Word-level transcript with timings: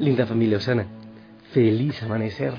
Linda 0.00 0.24
familia 0.24 0.56
Osana, 0.56 0.86
feliz 1.52 2.02
amanecer. 2.02 2.54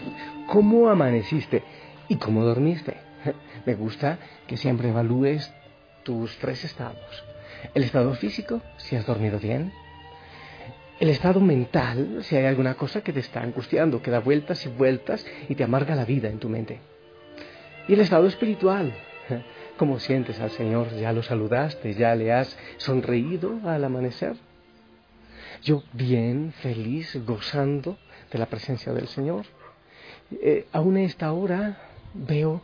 ¿Cómo 0.46 0.90
amaneciste 0.90 1.64
y 2.08 2.18
cómo 2.18 2.46
dormiste? 2.46 2.98
Me 3.66 3.74
gusta 3.74 4.20
que 4.46 4.58
siempre 4.58 4.90
evalúes 4.90 5.52
tus 6.04 6.38
tres 6.38 6.64
estados. 6.64 7.24
El 7.74 7.82
estado 7.82 8.14
físico, 8.14 8.62
si 8.78 8.96
has 8.96 9.08
dormido 9.08 9.40
bien. 9.40 9.74
El 11.00 11.10
estado 11.10 11.40
mental, 11.40 12.20
si 12.22 12.36
hay 12.36 12.46
alguna 12.46 12.76
cosa 12.76 13.02
que 13.02 13.12
te 13.12 13.22
está 13.22 13.42
angustiando, 13.42 14.04
que 14.04 14.12
da 14.12 14.20
vueltas 14.20 14.64
y 14.68 14.70
vueltas 14.70 15.26
y 15.50 15.56
te 15.56 15.64
amarga 15.64 15.96
la 15.96 16.06
vida 16.06 16.30
en 16.30 16.38
tu 16.38 16.48
mente. 16.48 16.80
Y 17.88 17.94
el 17.94 18.02
estado 18.02 18.28
espiritual, 18.28 18.94
¿cómo 19.78 19.98
sientes 19.98 20.40
al 20.40 20.52
Señor? 20.52 20.96
¿Ya 20.96 21.12
lo 21.12 21.24
saludaste? 21.24 21.96
¿Ya 21.96 22.14
le 22.14 22.34
has 22.34 22.56
sonreído 22.78 23.62
al 23.66 23.84
amanecer? 23.84 24.36
Yo 25.64 25.84
bien, 25.94 26.54
feliz, 26.62 27.16
gozando 27.26 27.98
de 28.32 28.40
la 28.40 28.48
presencia 28.48 28.94
del 28.94 29.08
Señor. 29.08 29.46
Eh, 30.32 30.66
aún 30.72 30.98
a 30.98 31.04
esta 31.04 31.32
hora 31.34 31.78
veo 32.16 32.62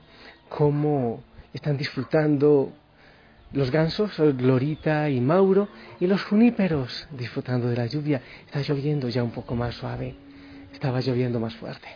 cómo 0.50 1.24
están 1.54 1.78
disfrutando 1.78 2.74
los 3.52 3.70
gansos, 3.70 4.18
Glorita 4.18 5.10
y 5.10 5.22
Mauro, 5.22 5.70
y 6.00 6.08
los 6.08 6.24
juníperos 6.24 7.08
disfrutando 7.12 7.70
de 7.70 7.78
la 7.78 7.86
lluvia. 7.86 8.22
Está 8.46 8.62
lloviendo 8.62 9.10
ya 9.10 9.24
un 9.24 9.32
poco 9.32 9.56
más 9.56 9.76
suave, 9.76 10.16
estaba 10.74 11.00
lloviendo 11.00 11.40
más 11.40 11.56
fuerte. 11.56 11.88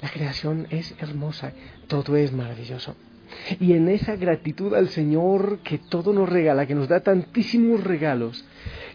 La 0.00 0.10
creación 0.10 0.68
es 0.70 0.94
hermosa, 1.00 1.52
todo 1.88 2.16
es 2.16 2.32
maravilloso. 2.32 2.94
Y 3.58 3.72
en 3.72 3.88
esa 3.88 4.16
gratitud 4.16 4.74
al 4.74 4.90
Señor 4.90 5.58
que 5.64 5.78
todo 5.78 6.12
nos 6.12 6.28
regala, 6.28 6.66
que 6.66 6.74
nos 6.74 6.88
da 6.88 7.00
tantísimos 7.00 7.82
regalos, 7.82 8.44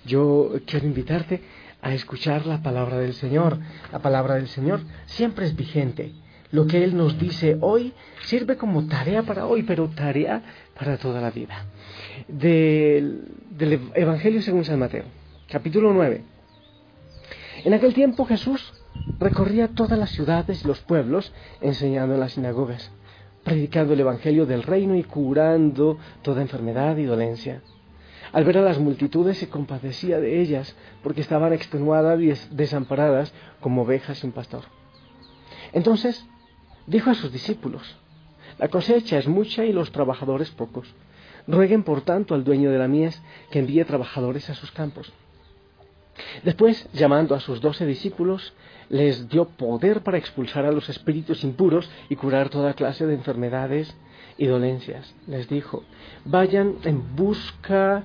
yo 0.05 0.51
quiero 0.65 0.87
invitarte 0.87 1.41
a 1.81 1.93
escuchar 1.93 2.45
la 2.45 2.61
palabra 2.61 2.97
del 2.97 3.13
Señor. 3.13 3.59
La 3.91 3.99
palabra 3.99 4.35
del 4.35 4.47
Señor 4.47 4.81
siempre 5.05 5.45
es 5.45 5.55
vigente. 5.55 6.13
Lo 6.51 6.65
que 6.65 6.83
Él 6.83 6.97
nos 6.97 7.19
dice 7.19 7.57
hoy 7.61 7.93
sirve 8.23 8.57
como 8.57 8.87
tarea 8.87 9.23
para 9.23 9.45
hoy, 9.45 9.63
pero 9.63 9.87
tarea 9.89 10.41
para 10.77 10.97
toda 10.97 11.21
la 11.21 11.29
vida. 11.29 11.65
Del, 12.27 13.25
Evangelio 13.93 14.41
según 14.41 14.65
San 14.65 14.79
Mateo, 14.79 15.03
capítulo 15.49 15.93
9. 15.93 16.23
En 17.65 17.73
aquel 17.73 17.93
tiempo 17.93 18.25
Jesús 18.25 18.73
recorría 19.19 19.67
todas 19.67 19.99
las 19.99 20.09
ciudades 20.11 20.63
y 20.63 20.67
los 20.67 20.79
pueblos 20.79 21.31
enseñando 21.61 22.15
en 22.15 22.21
las 22.21 22.33
sinagogas, 22.33 22.91
predicando 23.43 23.93
el 23.93 23.99
Evangelio 23.99 24.45
del 24.45 24.63
reino 24.63 24.95
y 24.95 25.03
curando 25.03 25.97
toda 26.23 26.41
enfermedad 26.41 26.97
y 26.97 27.03
dolencia. 27.03 27.61
Al 28.31 28.43
ver 28.43 28.57
a 28.57 28.61
las 28.61 28.79
multitudes 28.79 29.37
se 29.37 29.49
compadecía 29.49 30.19
de 30.19 30.41
ellas, 30.41 30.75
porque 31.01 31.21
estaban 31.21 31.53
extenuadas 31.53 32.19
y 32.21 32.33
desamparadas 32.51 33.33
como 33.59 33.83
ovejas 33.83 34.19
sin 34.19 34.31
pastor. 34.31 34.63
Entonces 35.73 36.25
dijo 36.87 37.09
a 37.09 37.15
sus 37.15 37.31
discípulos, 37.31 37.97
La 38.57 38.67
cosecha 38.67 39.17
es 39.17 39.27
mucha 39.27 39.65
y 39.65 39.73
los 39.73 39.91
trabajadores 39.91 40.51
pocos. 40.51 40.93
Rueguen 41.47 41.83
por 41.83 42.01
tanto 42.01 42.35
al 42.35 42.43
dueño 42.43 42.69
de 42.71 42.77
la 42.77 42.87
mies 42.87 43.21
que 43.49 43.59
envíe 43.59 43.83
trabajadores 43.85 44.49
a 44.49 44.55
sus 44.55 44.71
campos. 44.71 45.11
Después, 46.43 46.87
llamando 46.93 47.33
a 47.33 47.39
sus 47.39 47.61
doce 47.61 47.85
discípulos, 47.85 48.53
les 48.89 49.29
dio 49.29 49.45
poder 49.45 50.01
para 50.01 50.17
expulsar 50.17 50.65
a 50.65 50.71
los 50.71 50.89
espíritus 50.89 51.43
impuros 51.43 51.89
y 52.09 52.15
curar 52.15 52.49
toda 52.49 52.73
clase 52.73 53.05
de 53.05 53.13
enfermedades 53.13 53.95
y 54.37 54.47
dolencias. 54.47 55.13
Les 55.27 55.47
dijo, 55.47 55.83
vayan 56.25 56.75
en 56.83 57.15
busca 57.15 58.03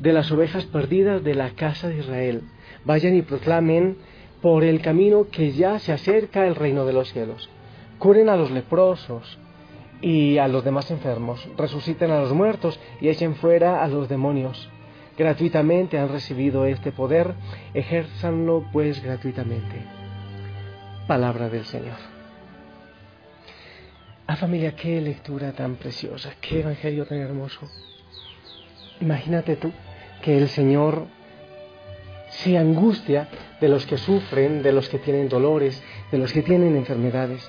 de 0.00 0.12
las 0.12 0.30
ovejas 0.32 0.64
perdidas 0.64 1.22
de 1.22 1.34
la 1.34 1.50
casa 1.50 1.88
de 1.88 1.98
Israel. 1.98 2.42
Vayan 2.84 3.14
y 3.14 3.22
proclamen 3.22 3.98
por 4.40 4.64
el 4.64 4.80
camino 4.80 5.28
que 5.30 5.52
ya 5.52 5.78
se 5.78 5.92
acerca 5.92 6.46
el 6.46 6.54
reino 6.54 6.86
de 6.86 6.94
los 6.94 7.12
cielos. 7.12 7.48
Curen 7.98 8.30
a 8.30 8.36
los 8.36 8.50
leprosos 8.50 9.38
y 10.00 10.38
a 10.38 10.48
los 10.48 10.64
demás 10.64 10.90
enfermos. 10.90 11.46
Resuciten 11.58 12.10
a 12.10 12.20
los 12.20 12.32
muertos 12.32 12.80
y 13.00 13.08
echen 13.08 13.36
fuera 13.36 13.84
a 13.84 13.88
los 13.88 14.08
demonios. 14.08 14.70
Gratuitamente 15.18 15.98
han 15.98 16.08
recibido 16.08 16.64
este 16.64 16.92
poder, 16.92 17.34
ejérzanlo 17.74 18.64
pues 18.72 19.02
gratuitamente. 19.02 19.84
Palabra 21.06 21.50
del 21.50 21.66
Señor. 21.66 21.98
Ah 24.26 24.36
familia, 24.36 24.74
qué 24.74 24.98
lectura 25.00 25.52
tan 25.52 25.74
preciosa, 25.74 26.32
qué 26.40 26.60
evangelio 26.60 27.04
tan 27.04 27.18
hermoso. 27.18 27.68
Imagínate 29.00 29.56
tú 29.56 29.72
que 30.22 30.36
el 30.36 30.48
Señor 30.48 31.06
se 32.30 32.56
angustia 32.56 33.28
de 33.60 33.68
los 33.68 33.86
que 33.86 33.98
sufren, 33.98 34.62
de 34.62 34.72
los 34.72 34.88
que 34.88 34.98
tienen 34.98 35.28
dolores, 35.28 35.82
de 36.10 36.18
los 36.18 36.32
que 36.32 36.42
tienen 36.42 36.76
enfermedades, 36.76 37.48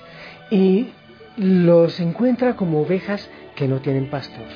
y 0.50 0.88
los 1.36 1.98
encuentra 2.00 2.56
como 2.56 2.82
ovejas 2.82 3.28
que 3.54 3.68
no 3.68 3.80
tienen 3.80 4.10
pastor. 4.10 4.46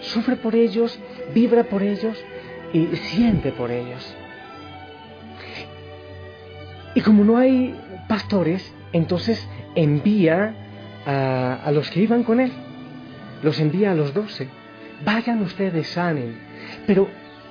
Sufre 0.00 0.36
por 0.36 0.54
ellos, 0.54 0.98
vibra 1.34 1.64
por 1.64 1.82
ellos 1.82 2.16
y 2.72 2.86
siente 2.96 3.52
por 3.52 3.70
ellos. 3.70 4.14
Y 6.94 7.00
como 7.02 7.24
no 7.24 7.36
hay 7.36 7.74
pastores, 8.08 8.72
entonces 8.92 9.46
envía 9.74 10.54
a, 11.04 11.60
a 11.64 11.70
los 11.70 11.90
que 11.90 12.00
iban 12.00 12.24
con 12.24 12.40
él, 12.40 12.52
los 13.42 13.60
envía 13.60 13.92
a 13.92 13.94
los 13.94 14.14
doce. 14.14 14.48
Vayan 15.04 15.42
ustedes, 15.42 15.88
sanen, 15.88 16.45
pero 16.86 17.08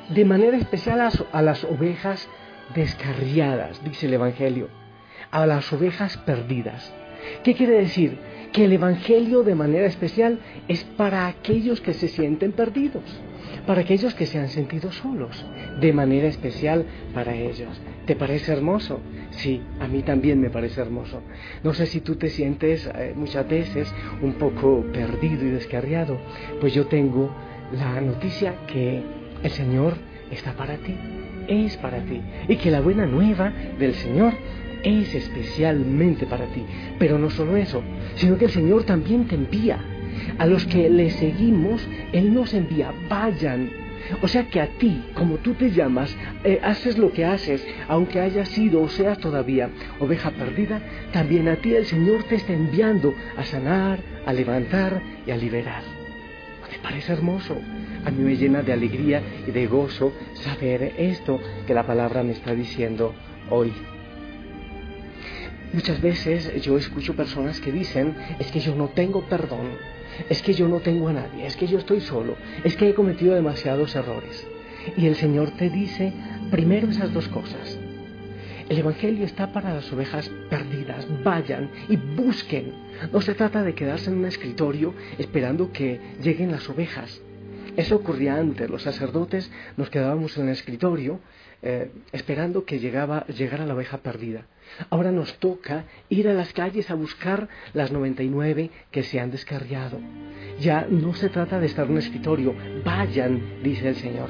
de 0.09 0.25
manera 0.25 0.57
especial 0.57 1.01
a, 1.31 1.41
las 1.41 1.63
ovejas 1.63 2.28
descarriadas, 2.73 3.84
dice 3.84 4.07
el 4.07 4.13
Evangelio, 4.13 4.69
a 5.31 5.46
las 5.46 5.72
ovejas 5.73 6.18
perdidas. 6.18 6.94
¿Qué 7.44 7.56
quiere 7.56 7.73
decir? 7.79 8.18
Que 8.51 8.66
el 8.66 8.73
Evangelio 8.73 9.44
de 9.44 9.56
manera 9.56 9.88
especial 9.88 10.40
es 10.68 10.84
para 10.84 11.28
aquellos 11.28 11.81
que 11.81 11.94
se 11.94 12.07
sienten 12.07 12.51
perdidos, 12.51 13.03
para 13.66 13.81
aquellos 13.81 14.13
que 14.13 14.28
se 14.28 14.40
han 14.40 14.50
sentido 14.50 14.91
solos, 14.91 15.46
de 15.79 15.91
manera 15.91 16.28
especial 16.28 16.85
para 17.13 17.35
ellos. 17.35 17.81
¿Te 18.06 18.16
parece 18.16 18.52
hermoso? 18.52 19.02
Sí, 19.31 19.62
a 19.79 19.88
mí 19.88 20.03
también 20.03 20.40
me 20.40 20.52
parece 20.52 20.81
hermoso. 20.81 21.22
No 21.63 21.73
sé 21.73 21.88
si 21.88 22.02
tú 22.02 22.16
te 22.16 22.29
sientes 22.29 22.90
eh, 22.96 23.13
muchas 23.16 23.47
veces 23.50 23.91
un 24.22 24.34
poco 24.34 24.85
perdido 24.94 25.46
y 25.46 25.50
descarriado, 25.50 26.17
pues 26.62 26.73
yo 26.73 26.85
tengo 26.85 27.31
la 27.72 28.00
noticia 28.00 28.53
que 28.67 29.25
el 29.45 29.51
Señor 29.51 29.94
está 30.31 30.53
para 30.53 30.75
ti, 30.78 30.95
es 31.47 31.78
para 31.78 32.00
ti, 32.00 32.19
y 32.47 32.56
que 32.56 32.72
la 32.72 32.81
buena 32.81 33.06
nueva 33.06 33.53
del 33.78 33.94
Señor 33.94 34.33
es 34.83 35.13
especialmente 35.13 36.25
para 36.25 36.45
ti. 36.47 36.66
Pero 36.97 37.19
no 37.19 37.29
solo 37.29 37.55
eso, 37.55 37.84
sino 38.16 38.38
que 38.38 38.45
el 38.45 38.51
Señor 38.51 38.84
también 38.85 39.28
te 39.28 39.35
envía. 39.35 39.78
A 40.39 40.47
los 40.47 40.66
que 40.66 40.89
le 40.89 41.11
seguimos, 41.11 41.88
Él 42.11 42.34
nos 42.34 42.53
envía, 42.55 42.91
vayan. 43.07 43.69
O 44.22 44.28
sea 44.28 44.47
que 44.50 44.61
a 44.61 44.67
ti, 44.79 45.03
como 45.13 45.38
tú 45.38 45.53
te 45.53 45.72
llamas, 45.72 46.16
eh, 46.44 46.59
haces 46.63 46.97
lo 46.97 47.11
que 47.11 47.25
haces, 47.25 47.66
aunque 47.88 48.22
hayas 48.22 48.50
sido 48.50 48.81
o 48.81 48.89
seas 48.89 49.19
todavía 49.19 49.69
oveja 50.00 50.31
perdida, 50.31 50.81
también 51.11 51.47
a 51.47 51.55
ti 51.57 51.75
el 51.75 51.85
Señor 51.85 52.23
te 52.23 52.35
está 52.35 52.53
enviando 52.53 53.13
a 53.38 53.44
sanar, 53.44 54.00
a 54.25 54.34
levantar 54.34 55.01
y 55.28 55.31
a 55.31 55.38
liberar 55.38 55.84
parece 56.85 57.13
hermoso. 57.13 57.57
A 58.05 58.11
mí 58.11 58.23
me 58.23 58.38
llena 58.38 58.61
de 58.61 58.71
alegría 58.71 59.21
y 59.47 59.51
de 59.51 59.66
gozo 59.66 60.13
saber 60.35 60.93
esto 60.97 61.39
que 61.66 61.73
la 61.73 61.88
palabra 61.88 62.23
me 62.23 62.33
está 62.33 62.53
diciendo 62.53 63.13
hoy. 63.49 63.73
Muchas 65.73 65.99
veces 66.01 66.61
yo 66.61 66.77
escucho 66.77 67.16
personas 67.16 67.59
que 67.59 67.71
dicen, 67.71 68.16
es 68.40 68.52
que 68.52 68.59
yo 68.59 68.75
no 68.75 68.90
tengo 68.90 69.23
perdón, 69.23 69.72
es 70.29 70.41
que 70.41 70.53
yo 70.53 70.67
no 70.67 70.79
tengo 70.79 71.09
a 71.09 71.13
nadie, 71.13 71.47
es 71.47 71.57
que 71.57 71.67
yo 71.67 71.79
estoy 71.79 71.99
solo, 71.99 72.35
es 72.63 72.75
que 72.78 72.90
he 72.90 72.93
cometido 72.93 73.34
demasiados 73.34 73.96
errores. 73.96 74.47
Y 74.96 75.08
el 75.08 75.16
Señor 75.16 75.51
te 75.51 75.69
dice 75.72 76.13
primero 76.51 76.90
esas 76.90 77.11
dos 77.11 77.28
cosas. 77.28 77.79
El 78.69 78.79
Evangelio 78.79 79.25
está 79.25 79.51
para 79.51 79.73
las 79.73 79.91
ovejas 79.91 80.29
perdidas. 80.49 81.08
Vayan 81.23 81.69
y 81.87 81.97
busquen. 81.97 82.72
No 83.11 83.22
se 83.22 83.35
trata 83.35 83.63
de 83.63 83.75
quedarse 83.75 84.09
en 84.09 84.17
un 84.17 84.25
escritorio 84.25 84.93
esperando 85.19 85.72
que 85.72 85.99
lleguen 86.22 86.51
las 86.51 86.67
ovejas. 86.69 87.22
Eso 87.77 87.95
ocurría 87.95 88.35
antes. 88.35 88.69
Los 88.69 88.83
sacerdotes 88.83 89.51
nos 89.77 89.89
quedábamos 89.89 90.37
en 90.37 90.45
el 90.45 90.53
escritorio 90.53 91.19
eh, 91.61 91.91
esperando 92.11 92.63
que 92.63 92.79
llegaba, 92.79 93.25
llegara 93.27 93.66
la 93.66 93.73
oveja 93.73 93.97
perdida. 93.97 94.45
Ahora 94.89 95.11
nos 95.11 95.39
toca 95.39 95.85
ir 96.09 96.27
a 96.27 96.33
las 96.33 96.53
calles 96.53 96.91
a 96.91 96.95
buscar 96.95 97.49
las 97.73 97.91
99 97.91 98.69
que 98.91 99.03
se 99.03 99.19
han 99.19 99.31
descarriado. 99.31 99.99
Ya 100.59 100.85
no 100.89 101.13
se 101.16 101.29
trata 101.29 101.59
de 101.59 101.66
estar 101.66 101.85
en 101.85 101.93
un 101.93 101.97
escritorio. 101.97 102.53
Vayan, 102.83 103.63
dice 103.63 103.89
el 103.89 103.95
Señor. 103.95 104.29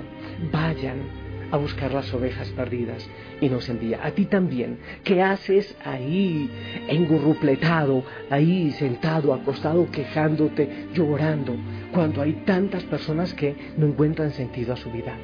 Vayan 0.51 1.25
a 1.51 1.57
buscar 1.57 1.93
las 1.93 2.13
ovejas 2.13 2.47
perdidas 2.49 3.07
y 3.41 3.49
nos 3.49 3.67
envía. 3.69 3.99
A 4.03 4.11
ti 4.11 4.25
también. 4.25 4.79
¿Qué 5.03 5.21
haces 5.21 5.75
ahí, 5.83 6.49
engurrupletado, 6.87 8.03
ahí 8.29 8.71
sentado, 8.71 9.33
acostado, 9.33 9.89
quejándote, 9.91 10.87
llorando, 10.93 11.55
cuando 11.93 12.21
hay 12.21 12.33
tantas 12.45 12.83
personas 12.83 13.33
que 13.33 13.55
no 13.77 13.87
encuentran 13.87 14.31
sentido 14.31 14.73
a 14.73 14.77
su 14.77 14.91
vida? 14.91 15.15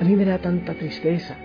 A 0.00 0.04
mí 0.04 0.16
me 0.16 0.24
da 0.24 0.38
tanta 0.38 0.74
tristeza 0.74 1.36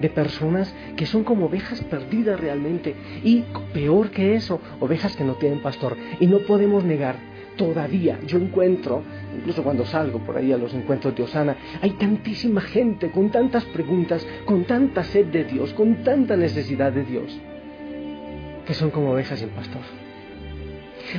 de 0.00 0.08
personas 0.08 0.74
que 0.96 1.06
son 1.06 1.24
como 1.24 1.46
ovejas 1.46 1.80
perdidas 1.82 2.40
realmente 2.40 2.94
y 3.22 3.44
peor 3.72 4.10
que 4.10 4.34
eso, 4.34 4.60
ovejas 4.80 5.16
que 5.16 5.24
no 5.24 5.34
tienen 5.34 5.62
pastor. 5.62 5.96
Y 6.20 6.26
no 6.26 6.40
podemos 6.40 6.84
negar, 6.84 7.16
todavía 7.56 8.18
yo 8.26 8.38
encuentro, 8.38 9.02
incluso 9.36 9.62
cuando 9.62 9.84
salgo 9.84 10.18
por 10.20 10.36
ahí 10.36 10.52
a 10.52 10.58
los 10.58 10.74
encuentros 10.74 11.14
de 11.14 11.22
Osana, 11.22 11.56
hay 11.80 11.90
tantísima 11.90 12.60
gente 12.60 13.10
con 13.10 13.30
tantas 13.30 13.64
preguntas, 13.66 14.26
con 14.44 14.64
tanta 14.64 15.04
sed 15.04 15.26
de 15.26 15.44
Dios, 15.44 15.72
con 15.74 16.02
tanta 16.02 16.36
necesidad 16.36 16.92
de 16.92 17.04
Dios, 17.04 17.40
que 18.66 18.74
son 18.74 18.90
como 18.90 19.12
ovejas 19.12 19.38
sin 19.38 19.50
pastor. 19.50 20.03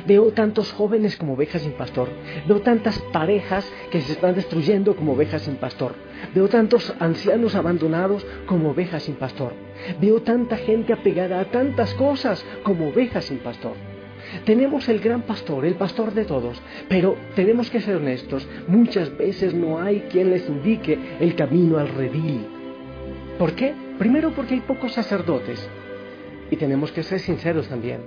Veo 0.06 0.32
tantos 0.32 0.72
jóvenes 0.72 1.16
como 1.16 1.34
ovejas 1.34 1.62
sin 1.62 1.72
pastor. 1.72 2.08
Veo 2.46 2.60
tantas 2.60 2.98
parejas 3.12 3.70
que 3.90 4.00
se 4.00 4.12
están 4.12 4.34
destruyendo 4.34 4.96
como 4.96 5.12
ovejas 5.12 5.42
sin 5.42 5.56
pastor. 5.56 5.94
Veo 6.34 6.48
tantos 6.48 6.94
ancianos 6.98 7.54
abandonados 7.54 8.26
como 8.46 8.70
ovejas 8.70 9.04
sin 9.04 9.16
pastor. 9.16 9.52
Veo 10.00 10.22
tanta 10.22 10.56
gente 10.56 10.92
apegada 10.92 11.40
a 11.40 11.44
tantas 11.46 11.94
cosas 11.94 12.44
como 12.62 12.88
ovejas 12.88 13.26
sin 13.26 13.38
pastor. 13.38 13.74
Tenemos 14.44 14.88
el 14.88 15.00
gran 15.00 15.22
pastor, 15.22 15.64
el 15.64 15.74
pastor 15.74 16.12
de 16.12 16.24
todos, 16.24 16.60
pero 16.88 17.16
tenemos 17.36 17.70
que 17.70 17.80
ser 17.80 17.96
honestos, 17.96 18.46
muchas 18.66 19.16
veces 19.16 19.54
no 19.54 19.80
hay 19.80 20.00
quien 20.10 20.30
les 20.30 20.48
indique 20.48 20.98
el 21.20 21.36
camino 21.36 21.78
al 21.78 21.88
redil. 21.88 22.46
¿Por 23.38 23.52
qué? 23.52 23.74
Primero 23.98 24.32
porque 24.32 24.54
hay 24.54 24.60
pocos 24.60 24.92
sacerdotes. 24.92 25.68
Y 26.50 26.56
tenemos 26.56 26.92
que 26.92 27.02
ser 27.02 27.20
sinceros 27.20 27.68
también. 27.68 28.00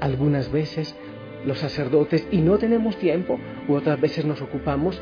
Algunas 0.00 0.50
veces 0.52 0.94
los 1.44 1.58
sacerdotes 1.58 2.26
y 2.30 2.38
no 2.38 2.58
tenemos 2.58 2.96
tiempo, 2.98 3.38
u 3.68 3.74
otras 3.74 4.00
veces 4.00 4.24
nos 4.24 4.40
ocupamos 4.42 5.00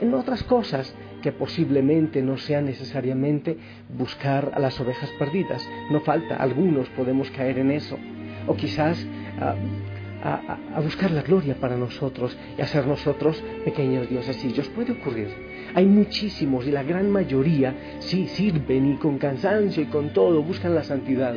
en 0.00 0.14
otras 0.14 0.42
cosas 0.42 0.94
que 1.22 1.32
posiblemente 1.32 2.20
no 2.20 2.36
sea 2.36 2.60
necesariamente 2.60 3.56
buscar 3.96 4.52
a 4.54 4.58
las 4.58 4.78
ovejas 4.78 5.10
perdidas. 5.18 5.66
No 5.90 6.00
falta, 6.00 6.36
algunos 6.36 6.88
podemos 6.90 7.30
caer 7.30 7.58
en 7.58 7.70
eso. 7.70 7.98
O 8.46 8.54
quizás 8.54 9.06
a, 9.40 10.80
buscar 10.80 11.10
la 11.10 11.22
gloria 11.22 11.54
para 11.54 11.76
nosotros 11.76 12.36
y 12.58 12.60
hacer 12.60 12.86
nosotros 12.86 13.42
pequeños 13.64 14.08
dioses. 14.10 14.44
Y 14.44 14.60
os 14.60 14.68
puede 14.68 14.92
ocurrir. 14.92 15.28
Hay 15.74 15.86
muchísimos 15.86 16.66
y 16.66 16.70
la 16.70 16.82
gran 16.82 17.10
mayoría 17.10 17.74
sí 18.00 18.28
sirven 18.28 18.92
y 18.92 18.96
con 18.96 19.16
cansancio 19.16 19.82
y 19.82 19.86
con 19.86 20.12
todo 20.12 20.42
buscan 20.42 20.74
la 20.74 20.84
santidad. 20.84 21.34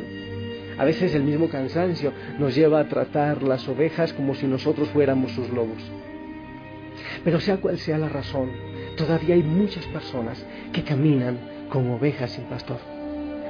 A 0.78 0.84
veces 0.84 1.14
el 1.14 1.24
mismo 1.24 1.48
cansancio 1.48 2.12
nos 2.38 2.54
lleva 2.54 2.80
a 2.80 2.88
tratar 2.88 3.42
las 3.42 3.68
ovejas 3.68 4.12
como 4.12 4.34
si 4.34 4.46
nosotros 4.46 4.88
fuéramos 4.90 5.32
sus 5.32 5.50
lobos. 5.50 5.82
Pero 7.24 7.40
sea 7.40 7.56
cual 7.58 7.78
sea 7.78 7.98
la 7.98 8.08
razón, 8.08 8.50
todavía 8.96 9.34
hay 9.34 9.42
muchas 9.42 9.84
personas 9.86 10.44
que 10.72 10.82
caminan 10.82 11.38
como 11.68 11.96
ovejas 11.96 12.30
sin 12.30 12.44
pastor. 12.44 12.78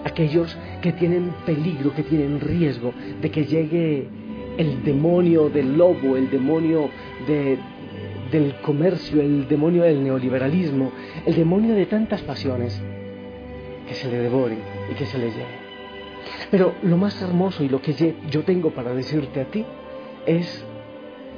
Aquellos 0.04 0.56
que 0.80 0.92
tienen 0.92 1.34
peligro, 1.44 1.94
que 1.94 2.02
tienen 2.02 2.40
riesgo 2.40 2.94
de 3.20 3.30
que 3.30 3.44
llegue 3.44 4.08
el 4.56 4.82
demonio 4.82 5.50
del 5.50 5.76
lobo, 5.76 6.16
el 6.16 6.30
demonio 6.30 6.88
del 7.26 8.54
comercio, 8.62 9.20
el 9.20 9.48
demonio 9.48 9.82
del 9.82 10.02
neoliberalismo, 10.02 10.92
el 11.26 11.34
demonio 11.34 11.74
de 11.74 11.86
tantas 11.86 12.22
pasiones, 12.22 12.80
que 13.86 13.94
se 13.94 14.10
le 14.10 14.18
devoren 14.18 14.58
y 14.90 14.94
que 14.94 15.06
se 15.06 15.18
le 15.18 15.30
lleven. 15.30 15.57
Pero 16.50 16.74
lo 16.82 16.96
más 16.96 17.20
hermoso 17.22 17.62
y 17.62 17.68
lo 17.68 17.80
que 17.80 18.14
yo 18.30 18.42
tengo 18.44 18.70
para 18.70 18.94
decirte 18.94 19.40
a 19.40 19.44
ti 19.46 19.64
es 20.26 20.64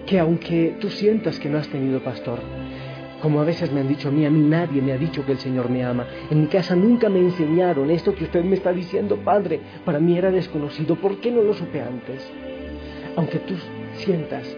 que 0.06 0.18
aunque 0.18 0.76
tú 0.80 0.88
sientas 0.88 1.38
que 1.38 1.48
no 1.48 1.58
has 1.58 1.68
tenido 1.68 2.00
pastor, 2.00 2.40
como 3.20 3.40
a 3.40 3.44
veces 3.44 3.70
me 3.70 3.80
han 3.80 3.88
dicho 3.88 4.08
a 4.08 4.10
mí, 4.10 4.24
a 4.24 4.30
mí 4.30 4.40
nadie 4.40 4.80
me 4.80 4.92
ha 4.92 4.98
dicho 4.98 5.24
que 5.26 5.32
el 5.32 5.38
Señor 5.38 5.68
me 5.68 5.84
ama. 5.84 6.06
En 6.30 6.40
mi 6.40 6.46
casa 6.46 6.74
nunca 6.74 7.08
me 7.08 7.18
enseñaron 7.18 7.90
esto 7.90 8.14
que 8.14 8.24
usted 8.24 8.42
me 8.42 8.56
está 8.56 8.72
diciendo, 8.72 9.18
Padre. 9.18 9.60
Para 9.84 10.00
mí 10.00 10.16
era 10.16 10.30
desconocido. 10.30 10.96
¿Por 10.96 11.20
qué 11.20 11.30
no 11.30 11.42
lo 11.42 11.52
supe 11.52 11.82
antes? 11.82 12.26
Aunque 13.16 13.38
tú 13.40 13.54
sientas 13.96 14.56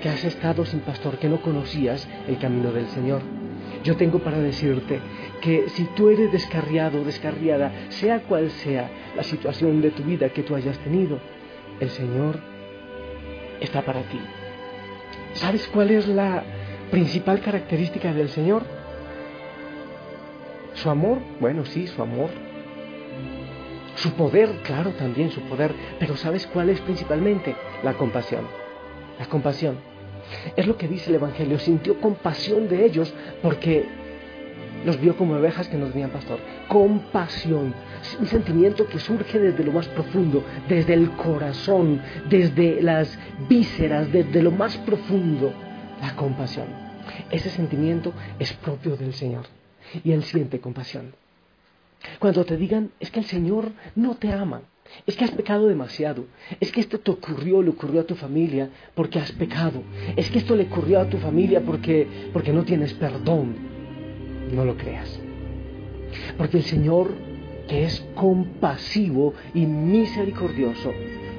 que 0.00 0.08
has 0.08 0.24
estado 0.24 0.64
sin 0.64 0.80
pastor, 0.80 1.18
que 1.18 1.28
no 1.28 1.42
conocías 1.42 2.08
el 2.26 2.38
camino 2.38 2.72
del 2.72 2.86
Señor, 2.88 3.20
yo 3.84 3.96
tengo 3.96 4.18
para 4.18 4.38
decirte 4.38 4.98
que 5.42 5.68
si 5.68 5.84
tú 5.94 6.08
eres 6.08 6.32
descarriado 6.32 7.02
o 7.02 7.04
descarriada, 7.04 7.70
sea 7.90 8.20
cual 8.20 8.50
sea 8.50 8.90
la 9.14 9.22
situación 9.22 9.82
de 9.82 9.90
tu 9.90 10.02
vida 10.02 10.30
que 10.30 10.42
tú 10.42 10.54
hayas 10.56 10.78
tenido, 10.78 11.20
el 11.80 11.90
Señor 11.90 12.40
está 13.60 13.82
para 13.82 14.00
ti. 14.02 14.18
¿Sabes 15.34 15.68
cuál 15.68 15.90
es 15.90 16.08
la 16.08 16.42
principal 16.90 17.40
característica 17.40 18.12
del 18.12 18.30
Señor? 18.30 18.62
Su 20.72 20.88
amor, 20.88 21.18
bueno, 21.38 21.66
sí, 21.66 21.86
su 21.86 22.00
amor. 22.00 22.30
Su 23.96 24.12
poder, 24.14 24.48
claro, 24.62 24.90
también 24.92 25.30
su 25.30 25.40
poder. 25.42 25.72
Pero 25.98 26.16
¿sabes 26.16 26.46
cuál 26.46 26.70
es 26.70 26.80
principalmente? 26.80 27.54
La 27.82 27.94
compasión. 27.94 28.46
La 29.18 29.26
compasión. 29.26 29.93
Es 30.56 30.66
lo 30.66 30.76
que 30.76 30.88
dice 30.88 31.10
el 31.10 31.16
Evangelio. 31.16 31.58
Sintió 31.58 32.00
compasión 32.00 32.68
de 32.68 32.84
ellos 32.84 33.12
porque 33.42 33.86
los 34.84 35.00
vio 35.00 35.16
como 35.16 35.34
ovejas 35.34 35.68
que 35.68 35.76
no 35.76 35.86
tenían 35.86 36.10
pastor. 36.10 36.38
Compasión, 36.68 37.74
un 38.18 38.26
sentimiento 38.26 38.86
que 38.86 38.98
surge 38.98 39.38
desde 39.38 39.64
lo 39.64 39.72
más 39.72 39.88
profundo, 39.88 40.44
desde 40.68 40.94
el 40.94 41.10
corazón, 41.12 42.00
desde 42.28 42.82
las 42.82 43.18
vísceras, 43.48 44.12
desde 44.12 44.42
lo 44.42 44.50
más 44.50 44.76
profundo. 44.78 45.52
La 46.00 46.14
compasión. 46.16 46.66
Ese 47.30 47.50
sentimiento 47.50 48.12
es 48.38 48.52
propio 48.52 48.96
del 48.96 49.14
Señor 49.14 49.46
y 50.02 50.12
Él 50.12 50.22
siente 50.24 50.60
compasión. 50.60 51.14
Cuando 52.18 52.44
te 52.44 52.56
digan, 52.56 52.90
es 53.00 53.10
que 53.10 53.20
el 53.20 53.26
Señor 53.26 53.72
no 53.94 54.16
te 54.16 54.32
ama, 54.32 54.62
es 55.06 55.16
que 55.16 55.24
has 55.24 55.30
pecado 55.32 55.66
demasiado, 55.66 56.24
es 56.60 56.72
que 56.72 56.80
esto 56.80 56.98
te 56.98 57.10
ocurrió, 57.10 57.62
le 57.62 57.70
ocurrió 57.70 58.00
a 58.00 58.04
tu 58.04 58.14
familia 58.14 58.70
porque 58.94 59.18
has 59.18 59.32
pecado, 59.32 59.82
es 60.16 60.30
que 60.30 60.38
esto 60.38 60.56
le 60.56 60.64
ocurrió 60.64 61.00
a 61.00 61.08
tu 61.08 61.18
familia 61.18 61.60
porque, 61.60 62.06
porque 62.32 62.52
no 62.52 62.64
tienes 62.64 62.94
perdón, 62.94 63.54
no 64.52 64.64
lo 64.64 64.76
creas. 64.76 65.20
Porque 66.38 66.58
el 66.58 66.62
Señor, 66.64 67.10
que 67.68 67.84
es 67.84 68.00
compasivo 68.14 69.34
y 69.54 69.66
misericordioso, 69.66 70.92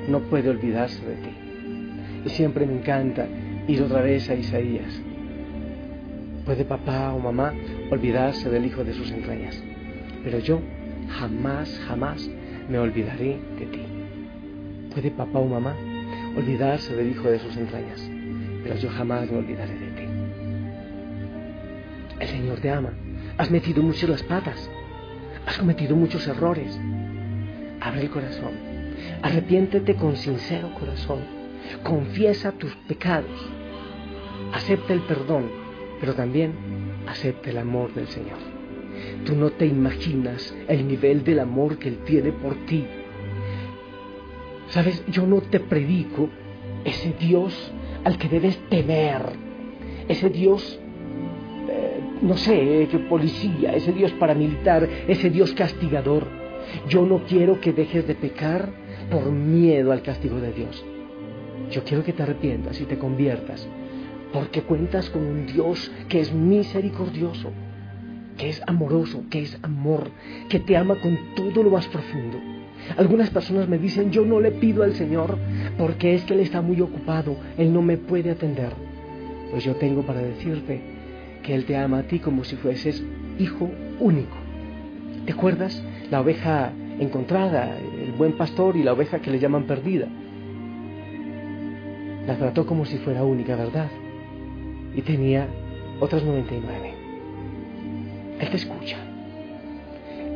no 0.08 0.20
puede 0.22 0.50
olvidarse 0.50 1.04
de 1.06 1.16
ti. 1.16 1.30
Y 2.26 2.30
siempre 2.30 2.66
me 2.66 2.74
encanta 2.74 3.28
ir 3.68 3.82
otra 3.82 4.02
vez 4.02 4.30
a 4.30 4.36
Isaías. 4.36 5.02
Puede 6.46 6.66
papá 6.66 7.14
o 7.14 7.20
mamá 7.20 7.54
olvidarse 7.90 8.50
del 8.50 8.66
hijo 8.66 8.84
de 8.84 8.94
sus 8.94 9.12
entrañas, 9.12 9.62
pero 10.24 10.40
yo 10.40 10.60
jamás, 11.10 11.80
jamás 11.88 12.30
me 12.70 12.80
olvidaré 12.80 13.40
de 13.60 13.66
ti. 13.66 13.82
Puede 14.94 15.12
papá 15.12 15.40
o 15.40 15.48
mamá 15.48 15.76
olvidarse 16.38 16.96
del 16.96 17.12
hijo 17.12 17.30
de 17.30 17.40
sus 17.40 17.56
entrañas, 17.58 18.02
pero 18.64 18.76
yo 18.76 18.90
jamás 18.90 19.30
me 19.30 19.38
olvidaré 19.38 19.74
de 19.74 19.92
ti. 19.92 20.04
El 22.20 22.28
Señor 22.28 22.60
te 22.60 22.72
ama. 22.72 22.94
Has 23.38 23.52
metido 23.52 23.84
mucho 23.84 24.08
las 24.08 24.24
patas. 24.24 24.70
Has 25.46 25.58
cometido 25.58 25.96
muchos 25.96 26.26
errores. 26.28 26.80
Abre 27.82 28.02
el 28.02 28.10
corazón. 28.10 28.54
Arrepiéntete 29.22 29.96
con 29.96 30.16
sincero 30.16 30.72
corazón. 30.80 31.20
Confiesa 31.84 32.52
tus 32.54 32.74
pecados. 32.88 33.50
Acepta 34.54 34.94
el 34.94 35.02
perdón, 35.02 35.50
pero 36.00 36.14
también 36.14 36.54
acepta 37.08 37.50
el 37.50 37.58
amor 37.58 37.94
del 37.94 38.08
Señor. 38.08 38.55
Tú 39.24 39.36
no 39.36 39.52
te 39.52 39.66
imaginas 39.66 40.56
el 40.68 40.88
nivel 40.88 41.24
del 41.24 41.40
amor 41.40 41.78
que 41.78 41.90
Él 41.90 42.00
tiene 42.06 42.32
por 42.32 42.56
ti. 42.66 42.86
Sabes, 44.68 45.04
yo 45.08 45.26
no 45.26 45.42
te 45.42 45.60
predico 45.60 46.30
ese 46.84 47.14
Dios 47.20 47.72
al 48.04 48.18
que 48.18 48.28
debes 48.28 48.58
temer, 48.70 49.22
ese 50.08 50.30
Dios 50.30 50.80
no 52.22 52.38
sé, 52.38 52.88
qué 52.90 53.00
policía, 53.00 53.76
ese 53.76 53.92
Dios 53.92 54.12
paramilitar, 54.14 54.88
ese 55.08 55.30
Dios 55.30 55.54
castigador. 55.54 56.28
Yo 56.90 57.06
no 57.06 57.24
quiero 57.26 57.60
que 57.60 57.74
dejes 57.74 58.08
de 58.08 58.16
pecar 58.16 58.70
por 59.12 59.32
miedo 59.32 59.92
al 59.92 60.02
castigo 60.02 60.40
de 60.40 60.52
Dios. 60.52 60.84
Yo 61.72 61.84
quiero 61.84 62.04
que 62.04 62.14
te 62.14 62.24
arrepientas 62.24 62.80
y 62.82 62.86
te 62.86 62.98
conviertas, 62.98 63.68
porque 64.34 64.62
cuentas 64.62 65.10
con 65.10 65.26
un 65.26 65.46
Dios 65.46 65.92
que 66.10 66.20
es 66.20 66.34
misericordioso, 66.34 67.52
que 68.38 68.50
es 68.50 68.62
amoroso, 68.68 69.24
que 69.30 69.42
es 69.42 69.58
amor, 69.62 70.12
que 70.50 70.60
te 70.60 70.78
ama 70.78 70.96
con 70.96 71.18
todo 71.36 71.64
lo 71.64 71.70
más 71.70 71.88
profundo. 71.88 72.40
Algunas 72.98 73.30
personas 73.30 73.68
me 73.68 73.78
dicen, 73.78 74.12
yo 74.12 74.26
no 74.26 74.40
le 74.40 74.52
pido 74.52 74.84
al 74.84 74.96
Señor 74.96 75.38
porque 75.78 76.14
es 76.14 76.24
que 76.24 76.34
Él 76.34 76.42
está 76.42 76.62
muy 76.62 76.82
ocupado, 76.82 77.38
Él 77.58 77.74
no 77.74 77.82
me 77.82 77.98
puede 77.98 78.32
atender. 78.32 78.74
Pues 79.52 79.64
yo 79.64 79.76
tengo 79.76 80.04
para 80.04 80.22
decirte, 80.22 80.82
que 81.46 81.54
Él 81.54 81.66
te 81.66 81.78
ama 81.78 82.00
a 82.00 82.04
ti 82.04 82.20
como 82.20 82.44
si 82.44 82.56
fueses 82.56 83.04
hijo 83.40 83.70
único. 84.00 84.36
¿Te 85.26 85.34
acuerdas? 85.34 85.82
La 86.10 86.22
oveja 86.22 86.72
encontrada, 87.00 87.78
el 87.78 88.14
buen 88.14 88.34
pastor 88.34 88.76
y 88.76 88.84
la 88.84 88.94
oveja 88.94 89.20
que 89.20 89.32
le 89.32 89.40
llaman 89.40 89.66
perdida. 89.66 90.08
La 92.28 92.36
trató 92.38 92.66
como 92.66 92.86
si 92.86 92.98
fuera 92.98 93.24
única, 93.24 93.56
¿verdad? 93.56 93.90
Y 94.96 95.02
tenía 95.02 95.48
otras 96.00 96.24
99. 96.24 96.95
Él 98.46 98.52
te 98.52 98.58
escucha. 98.58 98.98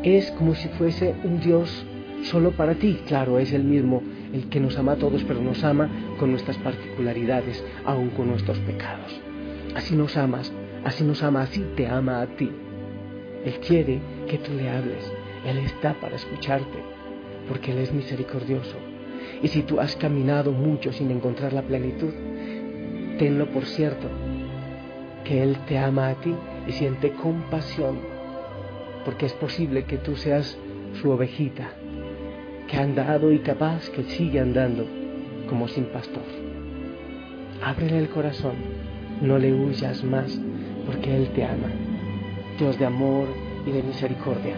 es 0.04 0.32
como 0.32 0.56
si 0.56 0.68
fuese 0.70 1.14
un 1.24 1.40
Dios 1.40 1.86
solo 2.24 2.52
para 2.52 2.74
ti. 2.74 3.02
Claro, 3.06 3.38
es 3.38 3.54
el 3.54 3.64
mismo, 3.64 4.02
el 4.34 4.50
que 4.50 4.60
nos 4.60 4.80
ama 4.80 4.94
a 4.94 4.96
todos, 4.96 5.24
pero 5.26 5.40
nos 5.42 5.64
ama 5.64 5.88
con 6.18 6.32
nuestras 6.32 6.58
particularidades, 6.58 7.64
aun 7.86 8.10
con 8.10 8.30
nuestros 8.30 8.58
pecados. 8.60 9.22
Así 9.76 9.96
nos 9.96 10.18
amas, 10.18 10.52
así 10.84 11.04
nos 11.04 11.22
ama, 11.22 11.44
así 11.44 11.64
te 11.76 11.86
ama 11.86 12.22
a 12.22 12.26
ti. 12.36 12.50
Él 13.46 13.60
quiere 13.60 14.00
que 14.28 14.40
tú 14.40 14.54
le 14.54 14.70
hables, 14.70 15.06
Él 15.46 15.60
está 15.60 15.94
para 15.94 16.16
escucharte, 16.16 16.80
porque 17.48 17.74
Él 17.74 17.78
es 17.78 17.94
misericordioso. 17.94 18.76
Y 19.44 19.50
si 19.50 19.62
tú 19.62 19.80
has 19.80 19.96
caminado 19.96 20.52
mucho 20.52 20.92
sin 20.92 21.12
encontrar 21.12 21.54
la 21.54 21.62
plenitud, 21.62 22.12
tenlo 23.20 23.52
por 23.52 23.66
cierto, 23.66 24.08
que 25.24 25.44
Él 25.44 25.58
te 25.68 25.78
ama 25.78 26.10
a 26.10 26.16
ti 26.16 26.34
y 26.70 26.72
siente 26.72 27.14
compasión, 27.14 27.98
porque 29.04 29.26
es 29.26 29.34
posible 29.34 29.86
que 29.86 29.98
tú 29.98 30.16
seas 30.16 30.56
su 31.02 31.10
ovejita, 31.10 31.72
que 32.68 32.78
ha 32.78 32.84
andado 32.84 33.32
y 33.32 33.40
capaz 33.40 33.90
que 33.90 34.04
sigue 34.04 34.40
andando 34.40 34.86
como 35.50 35.68
sin 35.68 35.86
pastor. 35.86 36.22
Ábrele 37.64 37.98
el 37.98 38.10
corazón, 38.10 38.54
no 39.20 39.40
le 39.40 39.52
huyas 39.52 40.04
más, 40.04 40.40
porque 40.86 41.16
Él 41.16 41.30
te 41.34 41.44
ama. 41.44 41.72
Dios 42.60 42.78
de 42.78 42.86
amor 42.86 43.28
y 43.66 43.72
de 43.72 43.82
misericordia. 43.82 44.54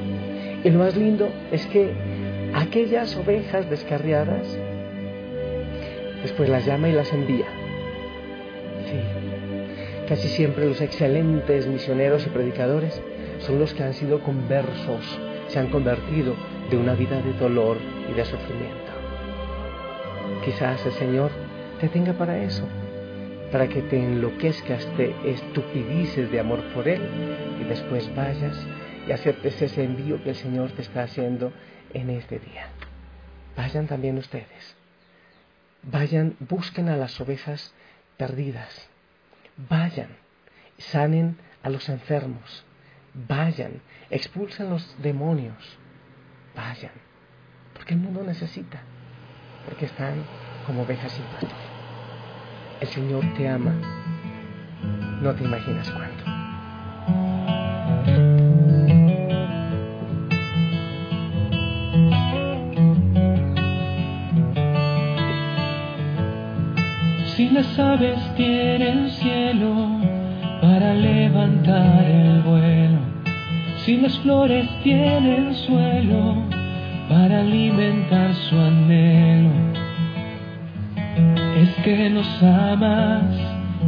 Y 0.65 0.69
lo 0.69 0.79
más 0.79 0.97
lindo 0.97 1.29
es 1.53 1.65
que 1.67 1.93
aquellas 2.53 3.15
ovejas 3.15 3.69
descarriadas, 3.69 4.45
después 6.23 6.49
las 6.49 6.65
llama 6.65 6.89
y 6.89 6.91
las 6.91 7.13
envía. 7.13 7.60
Casi 10.11 10.27
siempre 10.27 10.67
los 10.67 10.81
excelentes 10.81 11.67
misioneros 11.67 12.27
y 12.27 12.29
predicadores 12.31 13.01
son 13.39 13.59
los 13.59 13.73
que 13.73 13.83
han 13.83 13.93
sido 13.93 14.19
conversos, 14.21 15.05
se 15.47 15.57
han 15.57 15.69
convertido 15.69 16.35
de 16.69 16.75
una 16.75 16.95
vida 16.95 17.21
de 17.21 17.31
dolor 17.31 17.77
y 18.09 18.13
de 18.13 18.25
sufrimiento. 18.25 18.91
Quizás 20.43 20.85
el 20.85 20.91
Señor 20.91 21.31
te 21.79 21.87
tenga 21.87 22.11
para 22.11 22.43
eso, 22.43 22.67
para 23.53 23.69
que 23.69 23.83
te 23.83 24.03
enloquezcas, 24.03 24.85
te 24.97 25.15
estupidices 25.31 26.29
de 26.29 26.41
amor 26.41 26.61
por 26.73 26.89
Él 26.89 27.01
y 27.61 27.63
después 27.63 28.13
vayas 28.13 28.67
y 29.07 29.13
aceptes 29.13 29.61
ese 29.61 29.85
envío 29.85 30.21
que 30.21 30.31
el 30.31 30.35
Señor 30.35 30.71
te 30.71 30.81
está 30.81 31.03
haciendo 31.03 31.53
en 31.93 32.09
este 32.09 32.37
día. 32.39 32.67
Vayan 33.55 33.87
también 33.87 34.17
ustedes. 34.17 34.75
Vayan, 35.83 36.35
busquen 36.37 36.89
a 36.89 36.97
las 36.97 37.21
ovejas 37.21 37.73
perdidas. 38.17 38.90
Vayan, 39.69 40.09
sanen 40.77 41.37
a 41.63 41.69
los 41.69 41.87
enfermos. 41.89 42.65
Vayan, 43.13 43.81
expulsen 44.09 44.69
los 44.69 44.95
demonios. 45.01 45.77
Vayan, 46.55 46.93
porque 47.73 47.93
el 47.93 47.99
mundo 47.99 48.23
necesita, 48.23 48.81
porque 49.65 49.85
están 49.85 50.23
como 50.65 50.83
ovejas 50.83 51.11
sin 51.11 51.25
pastor. 51.25 51.49
El 52.79 52.87
Señor 52.87 53.23
te 53.35 53.47
ama, 53.47 53.73
no 55.21 55.33
te 55.35 55.43
imaginas 55.43 55.89
cuánto. 55.91 56.40
Aves 67.81 68.19
tienen 68.35 69.09
cielo 69.09 69.73
para 70.61 70.93
levantar 70.93 72.05
el 72.05 72.41
vuelo, 72.41 72.99
si 73.83 73.97
las 73.97 74.17
flores 74.19 74.69
tienen 74.83 75.55
suelo 75.55 76.35
para 77.09 77.41
alimentar 77.41 78.33
su 78.35 78.55
anhelo, 78.59 79.49
es 81.57 81.69
que 81.83 82.09
los 82.11 82.43
amas, 82.43 83.35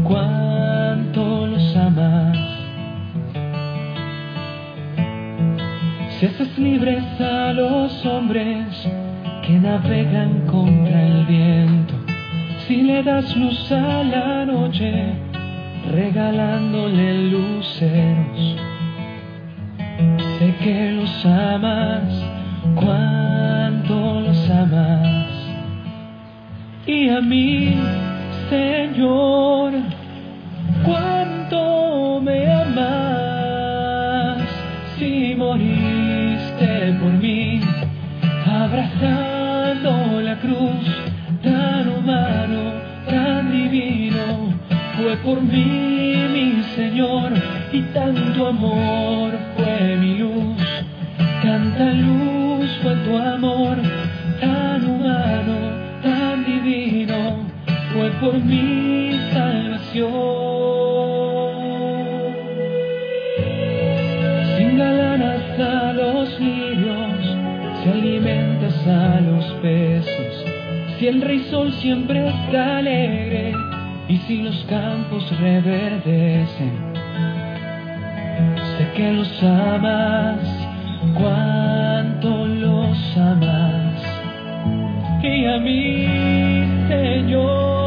cuánto 0.04 1.48
los 1.48 1.76
amas. 1.78 2.38
Si 6.20 6.26
haces 6.26 6.58
libres 6.58 7.04
a 7.22 7.54
los 7.54 8.06
hombres 8.06 8.90
que 9.46 9.54
navegan 9.54 10.48
contra 10.48 11.04
el 11.06 11.26
viento, 11.26 11.93
si 12.74 12.82
le 12.82 13.04
das 13.04 13.36
luz 13.36 13.72
a 13.72 14.04
la 14.04 14.46
noche, 14.46 14.92
regalándole 15.92 17.30
luceros. 17.34 18.42
Sé 20.36 20.56
que 20.64 20.92
los 20.98 21.26
amas, 21.26 22.10
cuánto 22.82 24.22
los 24.22 24.50
amas. 24.50 25.28
Y 26.88 27.10
a 27.10 27.22
mí, 27.22 27.76
Señor, 28.50 29.74
cuánto 30.84 32.22
me 32.22 32.40
amas. 32.64 34.42
Si 34.98 35.36
moriste 35.36 36.72
por 37.00 37.14
mí, 37.24 37.62
abrazando 38.48 40.22
la 40.22 40.36
cruz 40.40 41.03
mí 45.54 46.16
mi 46.34 46.64
Señor 46.76 47.32
y 47.72 47.82
tanto 47.94 48.48
amor 48.48 49.32
fue 49.56 49.96
mi 49.98 50.18
luz, 50.18 50.58
tanta 51.44 51.92
luz 51.92 52.68
fue 52.82 52.96
tu 53.06 53.16
amor, 53.16 53.78
tan 54.42 54.84
humano, 54.90 55.56
tan 56.02 56.44
divino, 56.44 57.46
fue 57.94 58.10
por 58.20 58.34
mi 58.44 59.12
salvación. 59.32 60.14
Sin 64.58 64.78
galanas 64.78 65.60
a 65.60 65.94
los 65.94 66.40
lirios, 66.40 67.22
si 67.80 67.90
alimentas 67.90 68.88
a 68.88 69.22
los 69.22 69.46
peces, 69.62 70.46
si 70.98 71.08
el 71.08 71.22
rey 71.22 71.46
sol 71.52 71.72
siempre 71.74 72.28
está 72.28 72.78
alegre 72.78 73.54
y 74.08 74.18
si 74.18 74.44
los 74.44 74.64
campos 74.66 75.24
reverdecen, 75.40 76.94
sé 78.78 78.92
que 78.96 79.14
los 79.14 79.44
amas, 79.44 80.40
cuánto 81.14 82.46
los 82.48 83.18
amas. 83.18 84.02
Y 85.24 85.46
a 85.46 85.58
mí, 85.58 86.06
Señor, 86.90 87.83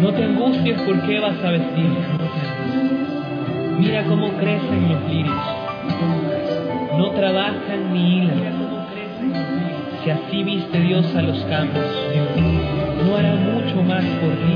No 0.00 0.12
te 0.12 0.24
angusties 0.24 0.78
porque 0.82 1.20
vas 1.20 1.42
a 1.42 1.50
vestir. 1.50 1.90
Mira 3.78 4.04
cómo 4.04 4.28
crecen 4.32 4.88
los 4.92 5.10
lirios. 5.10 5.34
No 6.98 7.10
trabajan 7.12 7.92
ni 7.92 8.18
hilan. 8.18 8.52
Si 10.04 10.10
así 10.10 10.44
viste 10.44 10.80
Dios 10.80 11.06
a 11.16 11.22
los 11.22 11.38
campos, 11.44 11.82
no 13.06 13.16
hará 13.16 13.34
mucho 13.36 13.82
más 13.82 14.04
por 14.04 14.32
ti. 14.34 14.54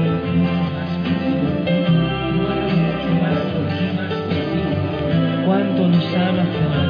No 2.36 2.48
hará 2.50 2.66
mucho 2.68 3.10
más 3.22 3.38
por 3.52 3.66
ti. 3.76 3.86
¿Cuánto 5.46 5.88
nos 5.88 6.14
ama, 6.14 6.44
Señor? 6.44 6.89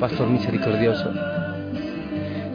Pastor 0.00 0.28
misericordioso. 0.28 1.12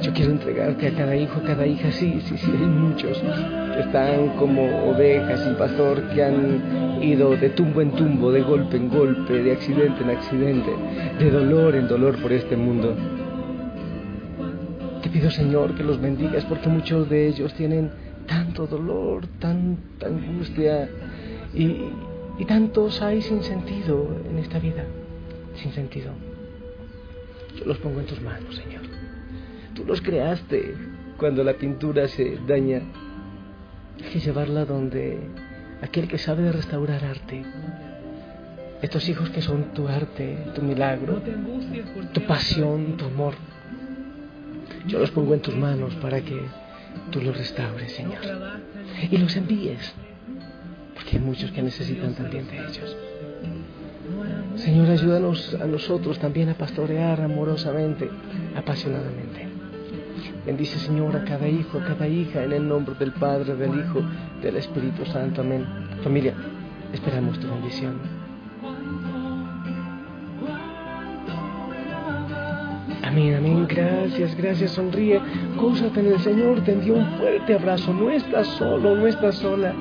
Yo 0.02 0.14
quiero 0.14 0.32
entregarte 0.32 0.88
a 0.88 0.92
cada 0.94 1.16
hijo, 1.16 1.40
a 1.40 1.44
cada 1.44 1.66
hija, 1.66 1.92
sí, 1.92 2.20
sí, 2.26 2.38
sí, 2.38 2.52
hay 2.52 2.66
muchos 2.66 3.18
que 3.18 3.80
están 3.80 4.30
como 4.38 4.90
ovejas 4.90 5.40
sin 5.42 5.56
pastor, 5.56 6.10
que 6.10 6.24
han 6.24 7.02
ido 7.02 7.36
de 7.38 7.50
tumbo 7.52 7.82
en 7.82 7.92
tumbo, 7.92 8.32
de 8.32 8.42
golpe 8.42 8.78
en 8.78 8.90
golpe, 8.90 9.34
de 9.42 9.52
accidente 9.52 10.04
en 10.04 10.10
accidente, 10.10 10.72
de 11.20 11.32
dolor 11.32 11.76
en 11.76 11.88
dolor 11.88 12.22
por 12.22 12.32
este 12.34 12.58
mundo. 12.58 12.96
Te 15.02 15.10
pido, 15.10 15.30
Señor, 15.32 15.76
que 15.76 15.84
los 15.84 16.02
bendigas 16.02 16.44
porque 16.46 16.68
muchos 16.68 17.10
de 17.10 17.28
ellos 17.28 17.54
tienen 17.54 17.92
tanto 18.28 18.68
dolor, 18.68 19.28
tanta 19.40 20.08
angustia 20.08 20.90
y, 21.54 21.90
y 22.38 22.46
tantos 22.46 23.02
hay 23.02 23.22
sin 23.22 23.44
sentido 23.44 24.08
en 24.30 24.40
esta 24.40 24.60
vida, 24.60 24.84
sin 25.56 25.72
sentido. 25.72 26.12
Yo 27.58 27.66
los 27.66 27.78
pongo 27.78 28.00
en 28.00 28.06
tus 28.06 28.22
manos, 28.22 28.56
Señor. 28.56 28.84
Tú 29.74 29.86
los 29.86 30.02
creaste 30.02 30.76
cuando 31.18 31.44
la 31.44 31.54
pintura 31.54 32.08
se 32.08 32.38
daña. 32.48 32.82
Hay 33.98 34.10
que 34.12 34.20
llevarla 34.20 34.66
donde 34.66 35.20
aquel 35.82 36.08
que 36.08 36.18
sabe 36.18 36.44
de 36.44 36.52
restaurar 36.52 37.04
arte. 37.04 37.44
Estos 38.82 39.08
hijos 39.10 39.30
que 39.30 39.42
son 39.42 39.74
tu 39.74 39.88
arte, 39.88 40.38
tu 40.54 40.62
milagro, 40.62 41.22
tu 42.14 42.22
pasión, 42.22 42.98
tu 42.98 43.06
amor. 43.06 43.34
Yo 44.88 45.00
los 45.00 45.12
pongo 45.12 45.34
en 45.34 45.40
tus 45.42 45.56
manos 45.56 45.96
para 45.96 46.22
que 46.22 46.40
tú 47.12 47.22
los 47.22 47.38
restaures, 47.38 47.92
Señor. 47.94 48.22
Y 49.10 49.18
los 49.18 49.36
envíes, 49.36 49.94
porque 50.94 51.18
hay 51.18 51.24
muchos 51.24 51.52
que 51.52 51.62
necesitan 51.62 52.14
también 52.14 52.48
de 52.48 52.58
ellos. 52.58 52.98
Señor, 54.56 54.90
ayúdanos 54.90 55.56
a 55.62 55.66
nosotros 55.66 56.18
también 56.20 56.50
a 56.50 56.54
pastorear 56.54 57.22
amorosamente, 57.22 58.10
apasionadamente. 58.56 59.48
Bendice, 60.46 60.80
Señor, 60.80 61.16
a 61.16 61.24
cada 61.26 61.48
hijo, 61.48 61.80
a 61.80 61.84
cada 61.84 62.08
hija, 62.08 62.44
en 62.44 62.54
el 62.54 62.68
nombre 62.68 62.96
del 62.96 63.12
Padre, 63.14 63.56
del 63.56 63.80
Hijo, 63.80 64.02
del 64.42 64.58
Espíritu 64.58 65.06
Santo. 65.06 65.42
Amén. 65.42 65.66
Familia, 66.04 66.34
esperamos 66.94 67.40
tu 67.40 67.48
bendición. 67.48 68.00
Amén, 73.02 73.36
amén. 73.36 73.66
Gracias, 73.68 74.36
gracias. 74.36 74.72
Sonríe. 74.72 75.22
Gózate 75.56 76.00
en 76.00 76.08
el 76.08 76.20
Señor. 76.20 76.62
Te 76.66 76.74
envió 76.74 76.96
un 76.96 77.06
fuerte 77.18 77.54
abrazo. 77.54 77.94
No 77.94 78.10
estás 78.10 78.46
solo, 78.48 78.96
no 78.96 79.08
estás 79.08 79.36
sola. 79.36 79.74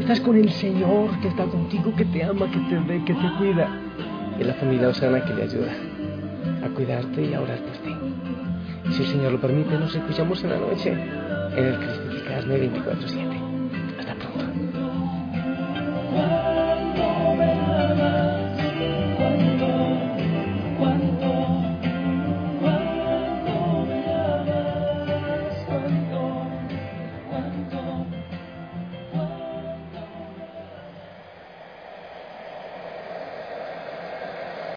Estás 0.00 0.20
con 0.20 0.36
el 0.36 0.50
Señor 0.50 1.18
que 1.20 1.28
está 1.28 1.44
contigo, 1.44 1.94
que 1.96 2.04
te 2.04 2.22
ama, 2.24 2.50
que 2.50 2.58
te 2.58 2.78
ve, 2.78 3.04
que 3.04 3.14
te 3.14 3.32
cuida. 3.38 3.68
Y 4.38 4.44
la 4.44 4.54
familia 4.54 4.88
Osana 4.88 5.24
que 5.24 5.34
le 5.34 5.42
ayuda 5.42 5.72
a 6.64 6.68
cuidarte 6.68 7.24
y 7.24 7.34
a 7.34 7.40
orar 7.40 7.58
por 7.58 7.76
ti. 7.78 7.94
Si 8.92 9.02
el 9.02 9.08
Señor 9.08 9.32
lo 9.32 9.40
permite, 9.40 9.78
nos 9.78 9.94
escuchamos 9.94 10.42
en 10.44 10.50
la 10.50 10.58
noche 10.58 10.92
en 10.92 11.64
el 11.64 11.78
Cristificarme 11.78 12.70
24-7. 12.70 13.98
Hasta 13.98 14.14
pronto. 14.14 14.44